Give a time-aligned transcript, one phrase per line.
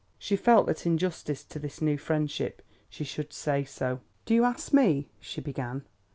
[0.17, 3.99] She felt that in justice to this new friendship she should say so.
[4.25, 5.83] "Do you ask me?" she began.